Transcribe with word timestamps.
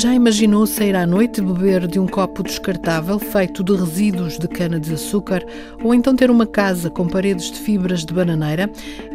Já 0.00 0.14
imaginou 0.14 0.64
sair 0.64 0.94
à 0.94 1.04
noite 1.04 1.42
beber 1.42 1.88
de 1.88 1.98
um 1.98 2.06
copo 2.06 2.44
descartável 2.44 3.18
feito 3.18 3.64
de 3.64 3.74
resíduos 3.74 4.38
de 4.38 4.46
cana-de-açúcar 4.46 5.44
ou 5.82 5.92
então 5.92 6.14
ter 6.14 6.30
uma 6.30 6.46
casa 6.46 6.88
com 6.88 7.08
paredes 7.08 7.50
de 7.50 7.58
fibras 7.58 8.04
de 8.04 8.14
bananeira? 8.14 8.70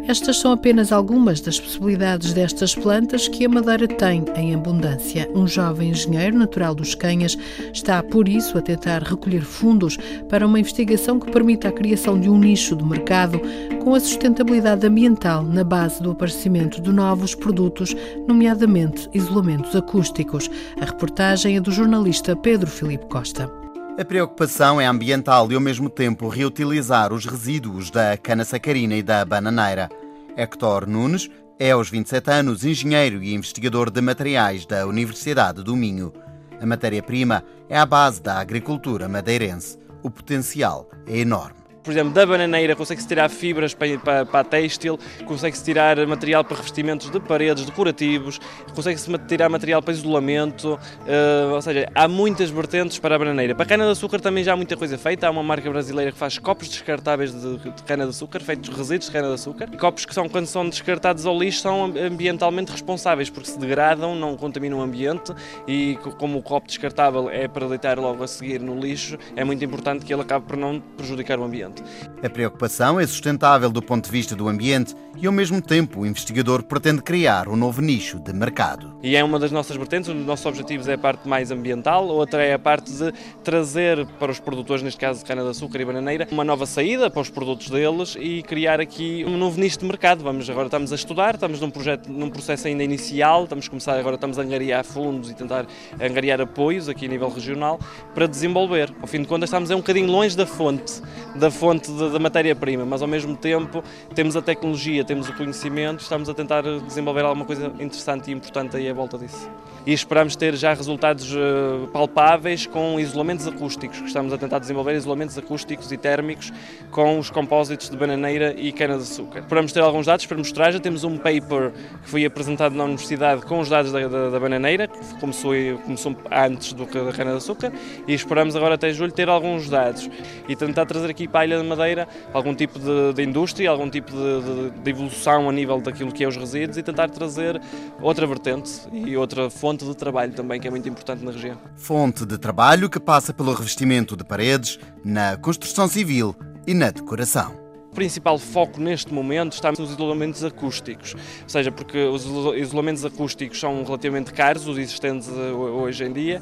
Estas 0.05 0.39
são 0.39 0.51
apenas 0.51 0.91
algumas 0.91 1.39
das 1.39 1.57
possibilidades 1.57 2.33
destas 2.33 2.75
plantas 2.75 3.29
que 3.29 3.45
a 3.45 3.49
Madeira 3.49 3.87
tem 3.87 4.25
em 4.35 4.53
abundância. 4.53 5.31
Um 5.33 5.47
jovem 5.47 5.91
engenheiro 5.91 6.37
natural 6.37 6.75
dos 6.75 6.93
Canhas 6.93 7.37
está, 7.71 8.03
por 8.03 8.27
isso, 8.27 8.57
a 8.57 8.61
tentar 8.61 9.03
recolher 9.03 9.43
fundos 9.43 9.97
para 10.27 10.45
uma 10.45 10.59
investigação 10.59 11.17
que 11.17 11.31
permita 11.31 11.69
a 11.69 11.71
criação 11.71 12.19
de 12.19 12.29
um 12.29 12.37
nicho 12.37 12.75
de 12.75 12.83
mercado 12.83 13.39
com 13.83 13.93
a 13.93 13.99
sustentabilidade 13.99 14.87
ambiental 14.87 15.43
na 15.43 15.63
base 15.63 16.01
do 16.01 16.11
aparecimento 16.11 16.81
de 16.81 16.89
novos 16.89 17.35
produtos, 17.35 17.93
nomeadamente 18.25 19.09
isolamentos 19.13 19.75
acústicos. 19.75 20.49
A 20.79 20.85
reportagem 20.85 21.57
é 21.57 21.59
do 21.59 21.69
jornalista 21.69 22.33
Pedro 22.33 22.69
Filipe 22.69 23.05
Costa. 23.07 23.51
A 23.99 24.05
preocupação 24.05 24.79
é 24.79 24.85
ambiental 24.85 25.51
e, 25.51 25.55
ao 25.55 25.61
mesmo 25.61 25.89
tempo, 25.89 26.29
reutilizar 26.29 27.11
os 27.11 27.25
resíduos 27.25 27.91
da 27.91 28.15
cana-sacarina 28.15 28.95
e 28.95 29.03
da 29.03 29.23
bananeira. 29.25 29.89
Hector 30.37 30.87
Nunes 30.87 31.29
é, 31.59 31.71
aos 31.71 31.89
27 31.89 32.31
anos, 32.31 32.63
engenheiro 32.63 33.21
e 33.21 33.33
investigador 33.33 33.91
de 33.91 34.01
materiais 34.01 34.65
da 34.65 34.87
Universidade 34.87 35.61
do 35.61 35.75
Minho. 35.75 36.13
A 36.59 36.65
matéria-prima 36.65 37.43
é 37.69 37.77
a 37.77 37.85
base 37.85 38.21
da 38.21 38.39
agricultura 38.39 39.09
madeirense. 39.09 39.77
O 40.01 40.09
potencial 40.09 40.89
é 41.05 41.19
enorme 41.19 41.62
por 41.83 41.91
exemplo, 41.91 42.13
da 42.13 42.25
bananeira 42.25 42.75
consegue-se 42.75 43.07
tirar 43.07 43.29
fibras 43.29 43.73
para, 43.73 43.97
para, 43.99 44.25
para 44.25 44.39
a 44.39 44.43
têxtil, 44.43 44.97
consegue-se 45.25 45.63
tirar 45.63 46.05
material 46.07 46.43
para 46.43 46.57
revestimentos 46.57 47.09
de 47.09 47.19
paredes 47.19 47.65
decorativos, 47.65 48.39
consegue-se 48.73 49.11
tirar 49.27 49.49
material 49.49 49.81
para 49.81 49.93
isolamento, 49.93 50.73
uh, 50.73 51.53
ou 51.53 51.61
seja, 51.61 51.89
há 51.93 52.07
muitas 52.07 52.49
vertentes 52.49 52.97
para 52.99 53.15
a 53.15 53.19
bananeira. 53.19 53.53
Para 53.53 53.63
a 53.63 53.67
cana-de-açúcar 53.67 54.21
também 54.21 54.43
já 54.43 54.53
há 54.53 54.55
muita 54.55 54.77
coisa 54.77 54.97
feita, 54.97 55.27
há 55.27 55.31
uma 55.31 55.43
marca 55.43 55.69
brasileira 55.69 56.11
que 56.11 56.17
faz 56.17 56.37
copos 56.37 56.69
descartáveis 56.69 57.33
de, 57.33 57.57
de 57.57 57.83
cana-de-açúcar, 57.83 58.39
feitos 58.39 58.69
de 58.69 58.75
resíduos 58.75 59.07
de 59.07 59.11
cana-de-açúcar, 59.11 59.67
copos 59.77 60.05
que 60.05 60.13
são, 60.13 60.29
quando 60.29 60.45
são 60.45 60.67
descartados 60.67 61.25
ao 61.25 61.37
lixo, 61.37 61.61
são 61.61 61.85
ambientalmente 61.85 62.71
responsáveis, 62.71 63.29
porque 63.29 63.49
se 63.49 63.59
degradam, 63.59 64.15
não 64.15 64.37
contaminam 64.37 64.79
o 64.79 64.81
ambiente 64.81 65.33
e 65.67 65.97
como 66.17 66.37
o 66.37 66.41
copo 66.41 66.67
descartável 66.67 67.29
é 67.29 67.47
para 67.47 67.67
deitar 67.67 67.99
logo 67.99 68.23
a 68.23 68.27
seguir 68.27 68.61
no 68.61 68.79
lixo, 68.79 69.17
é 69.35 69.43
muito 69.43 69.63
importante 69.65 70.05
que 70.05 70.13
ele 70.13 70.21
acabe 70.21 70.45
por 70.45 70.55
não 70.55 70.79
prejudicar 70.79 71.39
o 71.39 71.43
ambiente. 71.43 71.72
land 71.79 72.12
A 72.23 72.29
preocupação 72.29 72.97
é 73.01 73.05
sustentável 73.05 73.69
do 73.69 73.81
ponto 73.81 74.05
de 74.05 74.11
vista 74.11 74.33
do 74.33 74.47
ambiente 74.47 74.95
e, 75.17 75.27
ao 75.27 75.33
mesmo 75.33 75.61
tempo, 75.61 75.99
o 75.99 76.05
investigador 76.05 76.63
pretende 76.63 77.01
criar 77.01 77.49
um 77.49 77.55
novo 77.57 77.81
nicho 77.81 78.17
de 78.17 78.31
mercado. 78.31 78.95
E 79.03 79.17
é 79.17 79.21
uma 79.21 79.37
das 79.37 79.51
nossas 79.51 79.75
vertentes, 79.75 80.09
um 80.09 80.15
dos 80.15 80.25
nossos 80.25 80.45
objetivos 80.45 80.87
é 80.87 80.93
a 80.93 80.97
parte 80.97 81.27
mais 81.27 81.51
ambiental, 81.51 82.07
outra 82.07 82.41
é 82.41 82.53
a 82.53 82.59
parte 82.59 82.93
de 82.93 83.11
trazer 83.43 84.05
para 84.17 84.31
os 84.31 84.39
produtores, 84.39 84.81
neste 84.81 85.01
caso 85.01 85.19
de 85.19 85.25
cana-de-açúcar 85.25 85.81
e 85.81 85.85
bananeira, 85.85 86.25
uma 86.31 86.45
nova 86.45 86.65
saída 86.65 87.09
para 87.09 87.21
os 87.21 87.29
produtos 87.29 87.69
deles 87.69 88.15
e 88.17 88.41
criar 88.41 88.79
aqui 88.79 89.25
um 89.27 89.37
novo 89.37 89.59
nicho 89.59 89.79
de 89.79 89.85
mercado. 89.85 90.23
Vamos 90.23 90.49
agora 90.49 90.67
estamos 90.67 90.93
a 90.93 90.95
estudar, 90.95 91.35
estamos 91.35 91.59
num 91.59 91.69
projeto, 91.69 92.09
num 92.09 92.29
processo 92.29 92.67
ainda 92.67 92.85
inicial, 92.85 93.43
estamos 93.43 93.67
a 93.67 93.69
começar 93.69 93.99
agora 93.99 94.15
estamos 94.15 94.39
a 94.39 94.41
angariar 94.43 94.85
fundos 94.85 95.29
e 95.29 95.33
tentar 95.33 95.67
angariar 96.01 96.39
apoios 96.39 96.87
aqui 96.87 97.05
a 97.05 97.09
nível 97.09 97.27
regional 97.27 97.81
para 98.15 98.27
desenvolver. 98.27 98.93
Ao 99.01 99.07
fim 99.07 99.21
de 99.21 99.27
contas 99.27 99.49
estamos 99.49 99.69
é 99.69 99.75
um 99.75 99.79
bocadinho 99.79 100.07
longe 100.07 100.37
da 100.37 100.47
fonte, 100.47 101.01
da 101.35 101.51
fonte 101.51 101.73
fonte 101.73 101.91
da 102.13 102.19
matéria-prima, 102.19 102.85
mas 102.85 103.01
ao 103.01 103.07
mesmo 103.07 103.35
tempo 103.35 103.83
temos 104.15 104.35
a 104.35 104.41
tecnologia, 104.41 105.03
temos 105.03 105.27
o 105.27 105.33
conhecimento, 105.33 106.01
estamos 106.01 106.29
a 106.29 106.33
tentar 106.33 106.61
desenvolver 106.61 107.25
alguma 107.25 107.45
coisa 107.45 107.67
interessante 107.79 108.29
e 108.29 108.33
importante 108.33 108.77
aí 108.77 108.89
à 108.89 108.93
volta 108.93 109.17
disso. 109.17 109.49
E 109.85 109.91
esperamos 109.91 110.35
ter 110.37 110.55
já 110.55 110.73
resultados 110.73 111.29
eh, 111.35 111.87
palpáveis 111.91 112.65
com 112.65 112.97
isolamentos 112.97 113.45
acústicos, 113.45 113.99
que 113.99 114.07
estamos 114.07 114.31
a 114.31 114.37
tentar 114.37 114.59
desenvolver 114.59 114.95
isolamentos 114.95 115.37
acústicos 115.37 115.91
e 115.91 115.97
térmicos 115.97 116.53
com 116.89 117.19
os 117.19 117.29
compósitos 117.29 117.89
de 117.89 117.97
bananeira 117.97 118.53
e 118.57 118.71
cana-de-açúcar. 118.71 119.39
Esperamos 119.39 119.73
ter 119.73 119.81
alguns 119.81 120.05
dados 120.05 120.25
para 120.25 120.37
mostrar, 120.37 120.71
já 120.71 120.79
temos 120.79 121.03
um 121.03 121.17
paper 121.17 121.73
que 122.01 122.09
foi 122.09 122.23
apresentado 122.23 122.73
na 122.75 122.85
universidade 122.85 123.41
com 123.45 123.59
os 123.59 123.67
dados 123.67 123.91
da, 123.91 124.07
da, 124.07 124.29
da 124.29 124.39
bananeira, 124.39 124.87
que 124.87 125.19
começou, 125.19 125.53
começou 125.83 126.15
antes 126.31 126.71
do, 126.71 126.85
da 126.85 127.11
cana-de-açúcar, 127.11 127.73
e 128.07 128.13
esperamos 128.13 128.55
agora 128.55 128.75
até 128.75 128.93
julho 128.93 129.11
ter 129.11 129.27
alguns 129.27 129.67
dados 129.69 130.09
e 130.47 130.55
tentar 130.55 130.85
trazer 130.85 131.09
aqui 131.09 131.27
para 131.27 131.41
a 131.41 131.45
Ilha 131.45 131.57
de 131.57 131.67
Madeira 131.67 132.02
algum 132.33 132.53
tipo 132.53 132.79
de, 132.79 133.13
de 133.13 133.23
indústria, 133.23 133.69
algum 133.69 133.89
tipo 133.89 134.11
de, 134.11 134.71
de, 134.71 134.81
de, 134.81 134.89
evolução 134.89 135.49
a 135.49 135.51
nível 135.51 135.81
daquilo 135.81 136.11
que 136.11 136.23
é 136.23 136.27
os 136.27 136.35
resíduos 136.35 136.77
e 136.77 136.83
tentar 136.83 137.09
trazer 137.09 137.61
outra 138.01 138.27
vertente 138.27 138.71
e 138.91 139.15
outra 139.17 139.49
fonte 139.49 139.85
de 139.85 139.95
trabalho 139.95 140.33
também 140.33 140.59
que 140.59 140.67
é 140.67 140.71
muito 140.71 140.87
importante 140.87 141.23
na 141.23 141.31
região. 141.31 141.57
Fonte 141.75 142.25
de 142.25 142.37
trabalho 142.37 142.89
que 142.89 142.99
passa 142.99 143.33
pelo 143.33 143.53
revestimento 143.53 144.15
de 144.15 144.23
paredes, 144.23 144.79
na 145.03 145.37
construção 145.37 145.87
civil 145.87 146.35
e 146.65 146.73
na 146.73 146.89
decoração. 146.89 147.62
Principal 147.93 148.39
foco 148.39 148.79
neste 148.79 149.13
momento 149.13 149.53
está 149.53 149.71
nos 149.71 149.91
isolamentos 149.91 150.43
acústicos, 150.43 151.13
ou 151.13 151.49
seja, 151.49 151.71
porque 151.71 151.97
os 152.05 152.25
isolamentos 152.55 153.05
acústicos 153.05 153.59
são 153.59 153.83
relativamente 153.83 154.33
caros, 154.33 154.67
os 154.67 154.77
existentes 154.77 155.29
eh, 155.29 155.51
hoje 155.51 156.03
em 156.03 156.11
dia, 156.11 156.41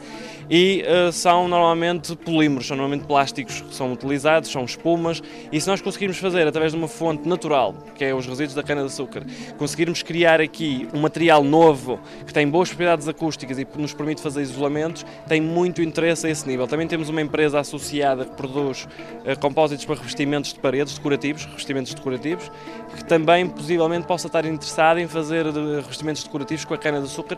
e 0.49 0.83
uh, 0.83 1.11
são 1.11 1.47
normalmente 1.47 2.15
polímeros, 2.15 2.67
são 2.67 2.77
normalmente 2.77 3.05
plásticos 3.05 3.61
que 3.61 3.75
são 3.75 3.91
utilizados, 3.91 4.49
são 4.49 4.63
espumas, 4.63 5.21
e 5.51 5.59
se 5.59 5.67
nós 5.67 5.81
conseguirmos 5.81 6.17
fazer 6.17 6.47
através 6.47 6.71
de 6.71 6.77
uma 6.77 6.87
fonte 6.87 7.27
natural, 7.27 7.75
que 7.95 8.05
é 8.05 8.13
os 8.13 8.25
resíduos 8.25 8.55
da 8.55 8.63
cana-de-açúcar, 8.63 9.23
conseguirmos 9.57 10.01
criar 10.03 10.39
aqui 10.39 10.87
um 10.93 11.01
material 11.01 11.43
novo 11.43 11.99
que 12.25 12.33
tem 12.33 12.47
boas 12.47 12.69
propriedades 12.69 13.07
acústicas 13.07 13.59
e 13.59 13.67
nos 13.77 13.93
permite 13.93 14.21
fazer 14.21 14.41
isolamentos, 14.41 15.05
tem 15.27 15.41
muito 15.41 15.81
interesse 15.81 16.27
a 16.27 16.29
esse 16.29 16.47
nível. 16.47 16.67
Também 16.67 16.87
temos 16.87 17.09
uma 17.09 17.21
empresa 17.21 17.59
associada 17.59 18.25
que 18.25 18.35
produz 18.35 18.85
uh, 19.25 19.39
compósitos 19.39 19.85
para 19.85 19.95
revestimentos 19.95 20.53
de 20.53 20.59
paredes 20.59 20.93
decorativos, 20.93 21.40
decorativos, 21.41 21.45
revestimentos 21.45 21.93
decorativos, 21.93 22.51
que 22.95 23.05
também 23.05 23.47
possivelmente 23.47 24.05
possa 24.05 24.27
estar 24.27 24.45
interessado 24.45 24.99
em 24.99 25.07
fazer 25.07 25.45
revestimentos 25.45 26.23
decorativos 26.23 26.65
com 26.65 26.73
a 26.73 26.77
cana-de-açúcar 26.77 27.37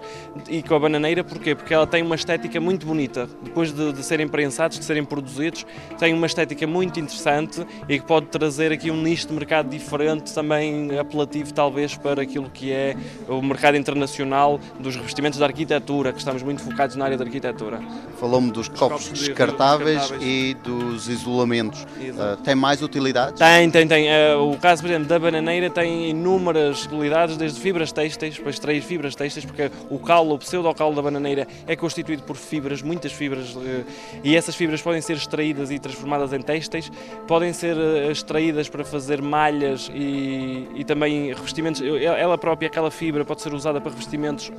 e 0.49 0.63
com 0.63 0.75
a 0.75 0.79
bananeira, 0.79 1.23
porquê? 1.23 1.55
Porque 1.55 1.73
ela 1.73 1.87
tem 1.87 2.01
uma 2.01 2.15
estética 2.15 2.59
muito 2.59 2.85
bonita. 2.85 3.27
Depois 3.41 3.71
de, 3.71 3.93
de, 3.93 4.03
serem 4.03 4.27
prensados, 4.27 4.79
de 4.79 4.85
serem 4.85 5.03
produzidos, 5.03 5.65
tem 5.97 6.13
uma 6.13 6.25
estética 6.25 6.65
muito 6.65 6.99
interessante 6.99 7.65
e 7.87 7.99
que 7.99 8.05
pode 8.05 8.27
trazer 8.27 8.71
aqui 8.71 8.89
um 8.89 9.01
nicho 9.01 9.27
de 9.27 9.33
mercado 9.33 9.69
diferente, 9.69 10.33
também 10.33 10.97
apelativo 10.97 11.53
talvez 11.53 11.95
para 11.95 12.21
aquilo 12.21 12.49
que 12.49 12.71
é 12.71 12.95
o 13.27 13.41
mercado 13.41 13.77
internacional 13.77 14.59
dos 14.79 14.95
revestimentos 14.95 15.39
da 15.39 15.45
arquitetura, 15.45 16.11
que 16.11 16.19
estamos 16.19 16.41
muito 16.41 16.61
focados 16.61 16.95
na 16.95 17.05
área 17.05 17.17
da 17.17 17.23
arquitetura. 17.23 17.79
Falou-me 18.19 18.51
dos, 18.51 18.67
dos 18.67 18.79
copos, 18.79 19.05
copos 19.05 19.19
descartáveis, 19.19 20.01
descartáveis, 20.01 20.31
e 20.31 20.55
dos 20.63 21.07
isolamentos. 21.07 21.83
Uh, 21.83 22.37
tem 22.43 22.55
mais 22.55 22.81
utilidades? 22.81 23.39
Tem, 23.39 23.69
tem, 23.69 23.87
tem. 23.87 23.92
Uh, 23.93 24.51
o 24.51 24.57
caso, 24.57 24.81
por 24.81 24.89
exemplo, 24.89 25.07
da 25.07 25.19
bananeira 25.19 25.69
tem 25.69 26.09
inúmeras 26.09 26.85
utilidades, 26.85 27.37
desde 27.37 27.59
fibras 27.59 27.91
têxteis, 27.91 28.39
para 28.39 28.49
extrair 28.49 28.81
fibras 28.81 29.13
têxteis, 29.13 29.45
porque 29.45 29.69
o 29.89 29.99
calo, 29.99 30.33
o 30.33 30.39
pseudo-calo 30.39 30.95
da 30.95 31.01
bananeira 31.01 31.47
é 31.67 31.75
constituído 31.75 32.23
por 32.23 32.35
fibras, 32.35 32.81
muitas 32.81 33.11
fibras, 33.11 33.55
uh, 33.55 33.85
e 34.23 34.35
essas 34.35 34.55
fibras 34.55 34.81
podem 34.81 34.99
ser 35.01 35.13
extraídas 35.13 35.69
e 35.69 35.77
transformadas 35.77 36.33
em 36.33 36.41
têxteis, 36.41 36.91
podem 37.27 37.53
ser 37.53 37.77
uh, 37.77 38.11
extraídas 38.11 38.67
para 38.67 38.83
fazer 38.83 39.21
malhas 39.21 39.91
e, 39.93 40.67
e, 40.75 40.83
também 40.83 41.31
revestimentos. 41.33 41.81
Ela 41.81 42.37
própria, 42.37 42.67
aquela 42.67 42.89
fibra, 42.89 43.23
pode 43.23 43.41
ser 43.41 43.53
usada 43.53 43.79
para 43.79 43.91
revestimentos 43.91 44.51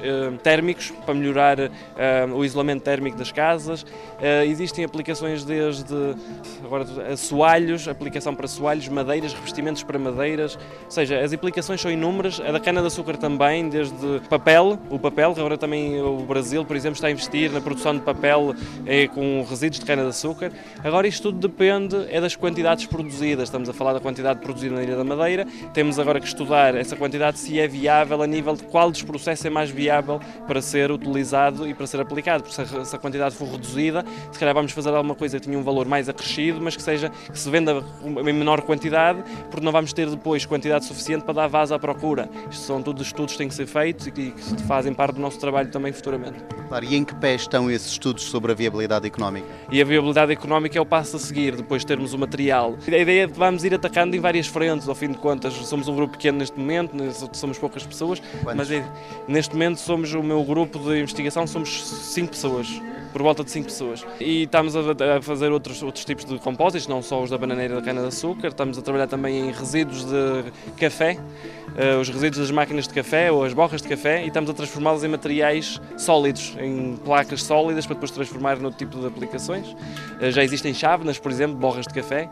térmicos, 0.43 0.93
para 1.05 1.15
melhorar 1.15 1.59
o 2.35 2.45
isolamento 2.45 2.83
térmico 2.83 3.17
das 3.17 3.31
casas. 3.31 3.85
existem 4.47 4.85
aplicações 4.85 5.45
desde 5.45 5.95
agora, 6.65 6.85
assoalhos, 7.13 7.89
aplicação 7.89 8.35
para 8.35 8.47
assoalhos, 8.47 8.89
madeira 8.89 9.24
revestimentos 9.33 9.83
para 9.83 9.99
madeiras, 9.99 10.57
ou 10.85 10.91
seja, 10.91 11.21
as 11.21 11.33
aplicações 11.33 11.81
são 11.81 11.91
inúmeras, 11.91 12.41
a 12.41 12.53
da 12.53 12.61
cana-de-açúcar 12.61 13.17
também, 13.17 13.69
desde 13.69 14.21
papel, 14.29 14.79
o 14.91 14.99
papel, 14.99 15.35
agora 15.37 15.57
também 15.57 16.01
o 16.01 16.19
Brasil, 16.19 16.65
por 16.65 16.77
exemplo, 16.77 16.97
está 16.97 17.09
a 17.09 17.11
investir 17.11 17.51
na 17.51 17.61
produção 17.61 17.95
de 17.95 18.03
papel 18.03 18.55
eh, 18.87 19.09
com 19.09 19.45
resíduos 19.49 19.81
de 19.81 19.87
cana-de-açúcar. 19.87 20.53
Agora 20.83 21.07
isto 21.07 21.25
tudo 21.25 21.49
depende 21.49 21.97
é 22.11 22.21
das 22.21 22.37
quantidades 22.37 22.87
produzidas, 22.87 23.45
estamos 23.45 23.69
a 23.69 23.73
falar 23.73 23.95
da 23.95 24.01
quantidade 24.01 24.41
produzida 24.41 24.75
na 24.75 24.83
Ilha 24.83 24.97
da 24.97 25.05
Madeira, 25.05 25.47
temos 25.73 25.99
agora 25.99 26.21
que 26.21 26.27
estudar 26.27 26.75
essa 26.75 26.97
quantidade 26.97 27.39
se 27.39 27.59
é 27.59 27.67
viável 27.67 28.21
a 28.23 28.27
nível 28.27 28.55
de 28.55 28.65
qual 28.65 28.91
dos 28.91 29.03
processos 29.03 29.45
é 29.45 29.51
mais 29.51 29.71
viável 29.71 30.21
para 30.47 30.61
ser 30.61 30.91
utilizado 30.91 31.67
e 31.67 31.73
para 31.73 31.87
ser 31.87 32.01
aplicado, 32.01 32.45
porque 32.45 32.85
se 32.85 32.97
a 32.97 32.99
quantidade 32.99 33.35
for 33.35 33.49
reduzida, 33.49 34.05
se 34.33 34.39
calhar 34.39 34.55
vamos 34.55 34.73
fazer 34.73 34.91
alguma 34.91 35.15
coisa 35.15 35.39
que 35.39 35.47
tenha 35.47 35.59
um 35.59 35.63
valor 35.63 35.87
mais 35.87 36.09
acrescido, 36.09 36.61
mas 36.61 36.77
que 36.77 36.83
seja 36.83 37.11
que 37.31 37.39
se 37.39 37.49
venda 37.51 37.83
em 38.05 38.33
menor 38.33 38.63
quantidade, 38.63 39.14
porque 39.51 39.65
não 39.65 39.73
vamos 39.73 39.93
ter 39.93 40.09
depois 40.09 40.47
quantidade 40.47 40.85
suficiente 40.85 41.25
para 41.25 41.35
dar 41.35 41.47
vaso 41.49 41.75
à 41.75 41.79
procura. 41.79 42.29
Isto 42.51 42.65
são 42.65 42.83
todos 42.83 43.07
estudos 43.07 43.33
que 43.33 43.39
têm 43.39 43.49
que 43.49 43.55
ser 43.55 43.67
feitos 43.67 44.07
e 44.07 44.11
que 44.11 44.35
fazem 44.67 44.93
parte 44.93 45.17
do 45.17 45.21
nosso 45.21 45.39
trabalho 45.39 45.71
também 45.71 45.93
futuramente. 45.93 46.39
Claro, 46.69 46.85
e 46.85 46.97
em 46.97 47.05
que 47.05 47.15
pé 47.15 47.35
estão 47.35 47.71
esses 47.71 47.93
estudos 47.93 48.25
sobre 48.25 48.53
a 48.53 48.55
viabilidade 48.55 49.07
económica? 49.07 49.47
E 49.71 49.81
a 49.81 49.85
viabilidade 49.85 50.33
económica 50.33 50.79
é 50.79 50.81
o 50.81 50.87
passo 50.87 51.17
a 51.17 51.19
seguir, 51.19 51.57
depois 51.57 51.83
de 51.83 51.87
termos 51.87 52.13
o 52.13 52.19
material. 52.19 52.77
A 52.87 52.91
ideia 52.91 53.25
é 53.25 53.29
que 53.29 53.39
vamos 53.39 53.65
ir 53.65 53.75
atacando 53.75 54.17
em 54.17 54.21
várias 54.21 54.47
frentes, 54.47 54.89
ao 54.89 54.95
fim 54.95 55.09
de 55.09 55.19
contas. 55.19 55.53
Somos 55.55 55.89
um 55.89 55.95
grupo 55.95 56.13
pequeno 56.13 56.39
neste 56.39 56.59
momento, 56.59 56.95
somos 57.33 57.59
poucas 57.59 57.87
pessoas, 57.87 58.21
Quantos? 58.43 58.55
mas 58.55 58.71
é, 58.71 58.85
neste 59.29 59.53
momento 59.55 59.79
somos 59.79 60.13
o 60.13 60.23
meu 60.23 60.43
grupo 60.45 60.79
de 60.79 61.01
investigação, 61.01 61.47
somos 61.47 61.85
cinco 61.85 62.31
pessoas 62.31 62.81
por 63.15 63.23
volta 63.23 63.45
de 63.45 63.51
5 63.53 63.67
pessoas. 63.67 64.05
E 64.19 64.43
estamos 64.43 64.75
a, 64.75 65.23
fazer 65.23 65.53
outros, 65.53 65.81
outros 65.85 66.05
tipos 66.05 66.25
de 66.25 66.37
compósitos, 66.41 66.89
não 66.89 67.01
só 67.01 67.23
os 67.23 67.31
da 67.31 67.39
bananeira 67.39 67.77
da 67.77 67.81
cana-de-açúcar, 67.81 68.49
estamos 68.49 68.77
a 68.77 68.83
trabalhar 68.83 69.07
também 69.07 69.39
em 69.39 69.53
resíduos 69.53 70.05
de 70.05 70.51
café, 70.77 71.17
uh, 71.17 72.01
os 72.01 72.09
resíduos 72.09 72.39
das 72.39 72.51
máquinas 72.51 72.89
de 72.89 72.93
café 72.93 73.31
ou 73.31 73.45
as 73.45 73.53
borras 73.55 73.81
de 73.81 73.87
café, 73.87 74.25
e 74.25 74.27
estamos 74.27 74.51
a 74.51 74.53
transformá-los 74.53 75.05
em 75.05 75.09
materiais 75.09 75.81
sólidos, 75.97 76.57
em 76.59 76.97
placas 77.05 77.45
sólidas 77.45 77.87
para 77.87 77.95
depois 77.95 78.11
transformar 78.11 78.59
no 78.59 78.73
tipo 78.73 78.99
de 78.99 79.07
aplicações. 79.07 79.69
Uh, 79.69 80.33
já 80.33 80.43
existem 80.43 80.75
chávenas, 80.75 81.17
por 81.17 81.31
exemplo, 81.31 81.55
borras 81.57 81.87
de 81.87 81.95
café, 81.95 82.29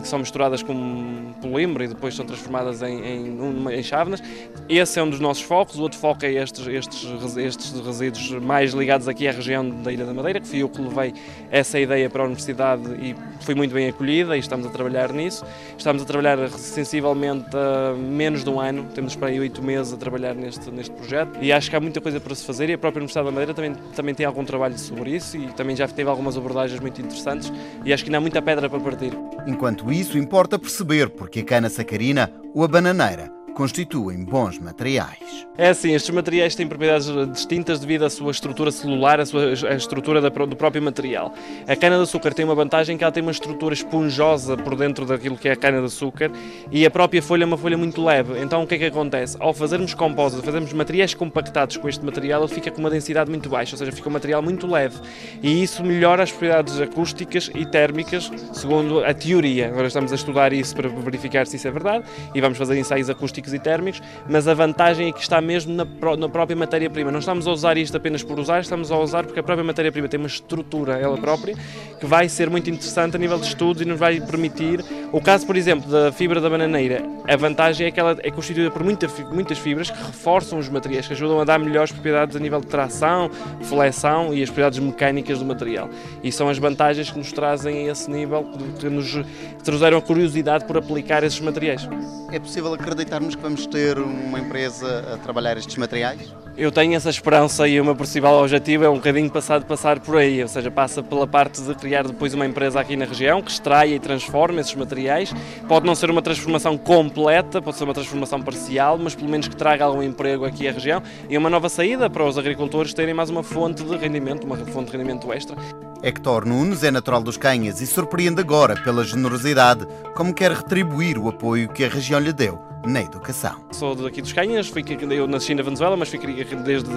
que 0.00 0.08
são 0.08 0.18
misturadas 0.18 0.62
com 0.62 1.32
polímero 1.40 1.84
e 1.84 1.88
depois 1.88 2.14
são 2.14 2.24
transformadas 2.26 2.82
em, 2.82 3.00
em, 3.00 3.72
em 3.72 3.82
chávenas. 3.82 4.22
Esse 4.68 4.98
é 4.98 5.02
um 5.02 5.08
dos 5.08 5.20
nossos 5.20 5.42
focos. 5.42 5.78
O 5.78 5.82
outro 5.82 5.98
foco 5.98 6.24
é 6.26 6.32
estes, 6.32 6.66
estes, 6.66 7.36
estes 7.36 7.80
resíduos 7.80 8.30
mais 8.32 8.72
ligados 8.74 9.08
aqui 9.08 9.26
à 9.26 9.32
região 9.32 9.68
da 9.82 9.90
Ilha 9.90 10.04
da 10.04 10.12
Madeira, 10.12 10.40
que 10.40 10.46
fui 10.46 10.62
eu 10.62 10.68
que 10.68 10.82
levei 10.82 11.14
essa 11.50 11.80
ideia 11.80 12.10
para 12.10 12.22
a 12.22 12.26
Universidade 12.26 12.82
e 13.00 13.14
foi 13.40 13.54
muito 13.54 13.72
bem 13.72 13.88
acolhida 13.88 14.36
e 14.36 14.40
estamos 14.40 14.66
a 14.66 14.70
trabalhar 14.70 15.12
nisso. 15.12 15.44
Estamos 15.78 16.02
a 16.02 16.04
trabalhar 16.04 16.48
sensivelmente 16.50 17.48
a 17.54 17.94
menos 17.94 18.44
de 18.44 18.50
um 18.50 18.60
ano, 18.60 18.86
temos 18.94 19.16
para 19.16 19.28
aí 19.28 19.40
oito 19.40 19.62
meses 19.62 19.92
a 19.94 19.96
trabalhar 19.96 20.34
neste, 20.34 20.70
neste 20.70 20.94
projeto 20.94 21.38
e 21.40 21.52
acho 21.52 21.70
que 21.70 21.76
há 21.76 21.80
muita 21.80 22.00
coisa 22.00 22.20
para 22.20 22.34
se 22.34 22.44
fazer 22.44 22.68
e 22.68 22.74
a 22.74 22.78
própria 22.78 23.00
Universidade 23.00 23.26
da 23.26 23.32
Madeira 23.32 23.54
também, 23.54 23.74
também 23.96 24.14
tem 24.14 24.26
algum 24.26 24.44
trabalho 24.44 24.78
sobre 24.78 25.16
isso 25.16 25.36
e 25.36 25.46
também 25.52 25.74
já 25.74 25.88
teve 25.88 26.10
algumas 26.10 26.36
abordagens 26.36 26.80
muito 26.80 27.00
interessantes 27.00 27.52
e 27.84 27.92
acho 27.92 28.04
que 28.04 28.10
ainda 28.10 28.18
há 28.18 28.20
muita 28.20 28.42
pedra 28.42 28.68
para 28.68 28.80
partir. 28.80 29.21
Enquanto 29.46 29.92
isso, 29.92 30.18
importa 30.18 30.58
perceber 30.58 31.10
porque 31.10 31.40
a 31.40 31.44
cana 31.44 31.68
sacarina 31.68 32.32
ou 32.54 32.64
a 32.64 32.68
bananeira 32.68 33.41
constituem 33.52 34.24
bons 34.24 34.58
materiais. 34.58 35.46
É 35.56 35.68
assim, 35.68 35.92
estes 35.94 36.14
materiais 36.14 36.54
têm 36.54 36.66
propriedades 36.66 37.08
distintas 37.30 37.78
devido 37.78 38.04
à 38.04 38.10
sua 38.10 38.30
estrutura 38.30 38.70
celular, 38.70 39.20
à 39.20 39.26
sua 39.26 39.52
à 39.68 39.74
estrutura 39.74 40.20
do 40.20 40.56
próprio 40.56 40.82
material. 40.82 41.32
A 41.68 41.76
cana-de-açúcar 41.76 42.32
tem 42.32 42.44
uma 42.44 42.54
vantagem 42.54 42.96
que 42.96 43.04
ela 43.04 43.12
tem 43.12 43.22
uma 43.22 43.32
estrutura 43.32 43.74
esponjosa 43.74 44.56
por 44.56 44.74
dentro 44.74 45.04
daquilo 45.04 45.36
que 45.36 45.48
é 45.48 45.52
a 45.52 45.56
cana-de-açúcar 45.56 46.30
e 46.70 46.86
a 46.86 46.90
própria 46.90 47.22
folha 47.22 47.44
é 47.44 47.46
uma 47.46 47.58
folha 47.58 47.76
muito 47.76 48.02
leve. 48.02 48.40
Então 48.40 48.62
o 48.62 48.66
que 48.66 48.76
é 48.76 48.78
que 48.78 48.84
acontece? 48.86 49.36
Ao 49.38 49.52
fazermos 49.52 49.92
compósitos, 49.92 50.44
fazermos 50.44 50.72
materiais 50.72 51.12
compactados 51.12 51.76
com 51.76 51.88
este 51.88 52.04
material, 52.04 52.42
ele 52.42 52.52
fica 52.52 52.70
com 52.70 52.80
uma 52.80 52.90
densidade 52.90 53.28
muito 53.28 53.48
baixa, 53.50 53.74
ou 53.74 53.78
seja, 53.78 53.92
fica 53.92 54.08
um 54.08 54.12
material 54.12 54.42
muito 54.42 54.66
leve. 54.66 54.98
E 55.42 55.62
isso 55.62 55.84
melhora 55.84 56.22
as 56.22 56.30
propriedades 56.30 56.80
acústicas 56.80 57.50
e 57.54 57.66
térmicas, 57.66 58.30
segundo 58.52 59.04
a 59.04 59.12
teoria. 59.12 59.68
Agora 59.68 59.86
estamos 59.86 60.12
a 60.12 60.14
estudar 60.14 60.52
isso 60.52 60.74
para 60.74 60.88
verificar 60.88 61.46
se 61.46 61.56
isso 61.56 61.68
é 61.68 61.70
verdade 61.70 62.04
e 62.34 62.40
vamos 62.40 62.56
fazer 62.56 62.78
ensaios 62.78 63.10
acústicos 63.10 63.41
e 63.50 63.58
térmicos, 63.58 64.02
mas 64.28 64.46
a 64.46 64.52
vantagem 64.52 65.08
é 65.08 65.12
que 65.12 65.20
está 65.20 65.40
mesmo 65.40 65.74
na, 65.74 65.86
na 66.16 66.28
própria 66.28 66.54
matéria-prima. 66.54 67.10
Não 67.10 67.20
estamos 67.20 67.46
a 67.46 67.50
usar 67.50 67.78
isto 67.78 67.96
apenas 67.96 68.22
por 68.22 68.38
usar, 68.38 68.60
estamos 68.60 68.90
a 68.90 68.98
usar 68.98 69.24
porque 69.24 69.40
a 69.40 69.42
própria 69.42 69.64
matéria-prima 69.64 70.08
tem 70.08 70.20
uma 70.20 70.26
estrutura, 70.26 70.98
ela 70.98 71.16
própria, 71.16 71.56
que 71.98 72.04
vai 72.04 72.28
ser 72.28 72.50
muito 72.50 72.68
interessante 72.68 73.16
a 73.16 73.18
nível 73.18 73.38
de 73.38 73.46
estudos 73.46 73.80
e 73.80 73.84
nos 73.86 73.98
vai 73.98 74.20
permitir. 74.20 74.84
O 75.10 75.20
caso, 75.20 75.46
por 75.46 75.56
exemplo, 75.56 75.90
da 75.90 76.12
fibra 76.12 76.40
da 76.40 76.50
bananeira, 76.50 77.02
a 77.26 77.36
vantagem 77.36 77.86
é 77.86 77.90
que 77.90 77.98
ela 77.98 78.16
é 78.22 78.30
constituída 78.30 78.70
por 78.70 78.84
muita, 78.84 79.08
muitas 79.32 79.58
fibras 79.58 79.90
que 79.90 79.96
reforçam 79.96 80.58
os 80.58 80.68
materiais, 80.68 81.06
que 81.06 81.12
ajudam 81.12 81.40
a 81.40 81.44
dar 81.44 81.58
melhores 81.58 81.92
propriedades 81.92 82.36
a 82.36 82.40
nível 82.40 82.60
de 82.60 82.66
tração, 82.66 83.30
flexão 83.62 84.34
e 84.34 84.42
as 84.42 84.48
propriedades 84.48 84.78
mecânicas 84.78 85.38
do 85.38 85.44
material. 85.44 85.88
E 86.22 86.32
são 86.32 86.48
as 86.48 86.58
vantagens 86.58 87.10
que 87.10 87.18
nos 87.18 87.32
trazem 87.32 87.88
a 87.88 87.92
esse 87.92 88.10
nível, 88.10 88.44
que 88.78 88.88
nos 88.88 89.18
trouxeram 89.62 89.98
a 89.98 90.02
curiosidade 90.02 90.64
por 90.64 90.76
aplicar 90.76 91.22
esses 91.22 91.40
materiais. 91.40 91.88
É 92.30 92.38
possível 92.38 92.72
acreditarmos 92.74 93.31
que 93.34 93.42
vamos 93.42 93.66
ter 93.66 93.98
uma 93.98 94.38
empresa 94.38 95.14
a 95.14 95.18
trabalhar 95.18 95.56
estes 95.56 95.76
materiais? 95.76 96.34
Eu 96.56 96.70
tenho 96.70 96.94
essa 96.94 97.08
esperança 97.08 97.66
e 97.66 97.80
o 97.80 97.84
meu 97.84 97.96
principal 97.96 98.38
objetivo 98.40 98.84
é 98.84 98.88
um 98.88 98.96
bocadinho 98.96 99.30
passar 99.30 99.58
de 99.58 99.64
passar 99.64 99.98
por 100.00 100.18
aí, 100.18 100.42
ou 100.42 100.48
seja, 100.48 100.70
passa 100.70 101.02
pela 101.02 101.26
parte 101.26 101.62
de 101.62 101.74
criar 101.74 102.06
depois 102.06 102.34
uma 102.34 102.44
empresa 102.44 102.78
aqui 102.78 102.94
na 102.94 103.06
região 103.06 103.40
que 103.40 103.50
extraia 103.50 103.94
e 103.94 103.98
transforme 103.98 104.60
esses 104.60 104.74
materiais. 104.74 105.32
Pode 105.66 105.86
não 105.86 105.94
ser 105.94 106.10
uma 106.10 106.20
transformação 106.20 106.76
completa, 106.76 107.62
pode 107.62 107.78
ser 107.78 107.84
uma 107.84 107.94
transformação 107.94 108.42
parcial, 108.42 108.98
mas 108.98 109.14
pelo 109.14 109.30
menos 109.30 109.48
que 109.48 109.56
traga 109.56 109.86
algum 109.86 110.02
emprego 110.02 110.44
aqui 110.44 110.68
à 110.68 110.72
região 110.72 111.02
e 111.28 111.38
uma 111.38 111.48
nova 111.48 111.70
saída 111.70 112.10
para 112.10 112.24
os 112.24 112.36
agricultores 112.36 112.92
terem 112.92 113.14
mais 113.14 113.30
uma 113.30 113.42
fonte 113.42 113.82
de 113.82 113.96
rendimento, 113.96 114.44
uma 114.44 114.56
fonte 114.56 114.90
de 114.90 114.96
rendimento 114.98 115.32
extra. 115.32 115.56
Hector 116.02 116.44
Nunes 116.44 116.82
é 116.82 116.90
natural 116.90 117.22
dos 117.22 117.36
Canhas 117.36 117.80
e 117.80 117.86
surpreende 117.86 118.40
agora 118.40 118.74
pela 118.82 119.04
generosidade, 119.04 119.86
como 120.16 120.34
quer 120.34 120.50
retribuir 120.50 121.16
o 121.16 121.28
apoio 121.28 121.68
que 121.68 121.84
a 121.84 121.88
região 121.88 122.18
lhe 122.18 122.32
deu 122.32 122.60
na 122.84 123.00
educação. 123.00 123.64
Sou 123.70 123.94
daqui 123.94 124.20
dos 124.20 124.32
Canhas, 124.32 124.66
fui, 124.66 124.84
eu 125.10 125.28
nasci 125.28 125.54
na 125.54 125.62
Venezuela, 125.62 125.96
mas 125.96 126.08
fui 126.08 126.18
desde, 126.18 126.90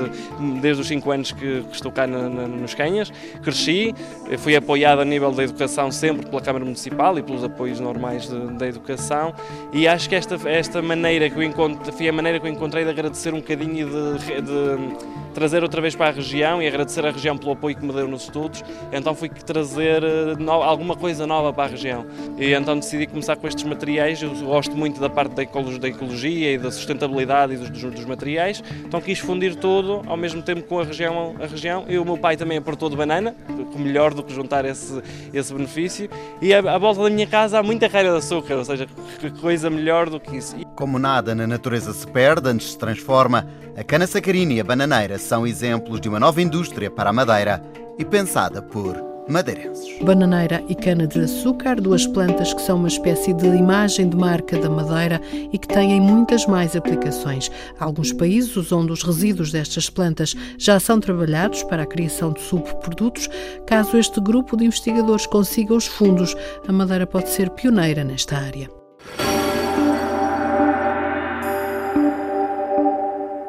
desde 0.60 0.81
os 0.81 0.88
5 0.88 1.12
anos 1.12 1.31
que, 1.31 1.62
que 1.62 1.75
estou 1.75 1.92
cá 1.92 2.07
na, 2.07 2.28
na, 2.28 2.48
nos 2.48 2.74
Canhas. 2.74 3.12
Cresci, 3.44 3.94
fui 4.40 4.56
apoiado 4.56 5.02
a 5.02 5.06
nível 5.06 5.31
da 5.31 5.44
educação 5.44 5.92
sempre 5.92 6.25
pela 6.25 6.42
Câmara 6.42 6.66
Municipal 6.66 7.19
e 7.19 7.22
pelos 7.22 7.44
apoios 7.44 7.80
normais 7.80 8.28
de, 8.28 8.57
da 8.57 8.68
educação 8.68 9.36
e 9.72 9.88
acho 9.88 10.10
que 10.10 10.16
esta, 10.16 10.36
esta 10.50 10.81
maneira 10.81 11.30
que 11.30 11.36
eu 11.36 11.44
encontro, 11.44 11.94
foi 11.94 12.10
a 12.10 12.13
maneira 12.13 12.40
que 12.40 12.48
eu 12.48 12.52
encontrei 12.52 12.84
de 12.84 12.90
agradecer 12.90 13.31
um 13.36 13.38
bocadinho 13.38 13.88
de, 13.88 14.42
de 14.42 15.25
trazer 15.35 15.61
outra 15.61 15.81
vez 15.81 15.93
para 15.93 16.07
a 16.07 16.11
região 16.11 16.63
e 16.63 16.67
agradecer 16.67 17.05
à 17.05 17.11
região 17.11 17.37
pelo 17.37 17.51
apoio 17.51 17.75
que 17.75 17.85
me 17.85 17.93
deu 17.93 18.07
nos 18.07 18.23
estudos. 18.23 18.63
Então 18.91 19.13
fui 19.13 19.29
trazer 19.29 20.01
eh, 20.01 20.35
no, 20.39 20.51
alguma 20.51 20.95
coisa 20.95 21.27
nova 21.27 21.51
para 21.51 21.65
a 21.65 21.67
região. 21.67 22.05
E 22.37 22.53
então 22.53 22.79
decidi 22.79 23.05
começar 23.05 23.35
com 23.35 23.45
estes 23.45 23.65
materiais. 23.65 24.21
Eu 24.23 24.33
gosto 24.33 24.75
muito 24.75 24.99
da 24.99 25.09
parte 25.09 25.35
da 25.35 25.43
ecologia, 25.43 25.79
da 25.79 25.87
ecologia 25.89 26.53
e 26.53 26.57
da 26.57 26.71
sustentabilidade 26.71 27.53
e 27.53 27.57
dos, 27.57 27.69
dos, 27.69 28.05
materiais. 28.05 28.63
Então 28.85 29.01
quis 29.01 29.19
fundir 29.19 29.55
tudo 29.55 30.01
ao 30.07 30.15
mesmo 30.15 30.41
tempo 30.41 30.63
com 30.63 30.79
a 30.79 30.85
região. 30.85 31.35
A 31.42 31.45
região. 31.45 31.85
E 31.89 31.97
o 31.97 32.06
meu 32.06 32.18
pai 32.18 32.37
também 32.37 32.57
aportou 32.57 32.89
de 32.89 32.95
banana, 32.95 33.35
que 33.71 33.77
melhor 33.77 34.13
do 34.13 34.23
que 34.23 34.33
juntar 34.33 34.63
esse, 34.63 35.01
esse 35.33 35.54
benefício. 35.54 36.09
E 36.42 36.54
à, 36.54 36.77
volta 36.77 37.04
da 37.04 37.09
minha 37.09 37.27
casa 37.27 37.59
há 37.59 37.63
muita 37.63 37.87
raia 37.87 38.09
de 38.11 38.18
açúcar, 38.18 38.56
ou 38.56 38.63
seja, 38.65 38.87
que 39.19 39.30
coisa 39.31 39.69
melhor 39.69 40.09
do 40.09 40.18
que 40.18 40.37
isso. 40.37 40.56
Como 40.75 40.97
nada 40.97 41.35
na 41.35 41.45
natureza 41.45 41.92
se 41.92 42.07
perde, 42.07 42.49
antes 42.49 42.71
se 42.71 42.77
transforma, 42.77 43.45
a 43.75 43.83
cana 43.83 44.07
sacarina 44.07 44.54
e 44.54 44.61
a 44.61 44.63
bananeira 44.63 45.18
são 45.25 45.45
exemplos 45.45 45.99
de 45.99 46.07
uma 46.07 46.19
nova 46.19 46.41
indústria 46.41 46.89
para 46.89 47.09
a 47.09 47.13
madeira 47.13 47.61
e 47.97 48.05
pensada 48.05 48.61
por 48.61 48.95
madeirenses. 49.27 49.99
Bananeira 50.03 50.63
e 50.69 50.75
cana-de-açúcar, 50.75 51.81
duas 51.81 52.05
plantas 52.05 52.53
que 52.53 52.61
são 52.61 52.77
uma 52.77 52.87
espécie 52.87 53.33
de 53.33 53.47
imagem 53.47 54.07
de 54.07 54.15
marca 54.15 54.59
da 54.59 54.69
madeira 54.69 55.19
e 55.51 55.57
que 55.57 55.67
têm 55.67 55.99
muitas 55.99 56.45
mais 56.45 56.75
aplicações. 56.75 57.49
Alguns 57.79 58.13
países 58.13 58.71
onde 58.71 58.91
os 58.91 59.01
resíduos 59.01 59.51
destas 59.51 59.89
plantas 59.89 60.35
já 60.59 60.79
são 60.79 60.99
trabalhados 60.99 61.63
para 61.63 61.83
a 61.83 61.87
criação 61.87 62.31
de 62.31 62.41
subprodutos. 62.41 63.27
Caso 63.65 63.97
este 63.97 64.21
grupo 64.21 64.55
de 64.55 64.65
investigadores 64.65 65.25
consiga 65.25 65.73
os 65.73 65.87
fundos, 65.87 66.35
a 66.67 66.71
madeira 66.71 67.07
pode 67.07 67.29
ser 67.29 67.49
pioneira 67.49 68.03
nesta 68.03 68.37
área. 68.37 68.84